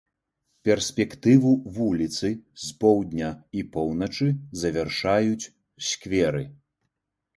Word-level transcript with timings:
Перспектыву 0.67 1.51
вуліцы 1.75 2.31
з 2.65 2.79
поўдня 2.83 3.29
і 3.59 3.69
поўначы 3.77 4.27
завяршаюць 4.63 5.51
скверы. 5.93 6.45